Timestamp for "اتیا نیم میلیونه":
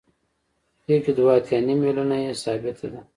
1.37-2.15